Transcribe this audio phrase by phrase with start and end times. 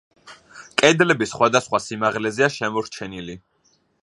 [0.81, 3.39] კედლები სხვადასხვა სიმაღლეზეა შემორჩენილი.